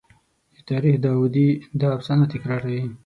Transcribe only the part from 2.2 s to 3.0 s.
تکراروي.